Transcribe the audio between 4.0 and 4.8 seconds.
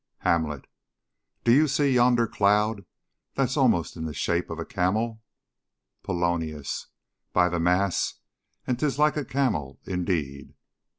shape of a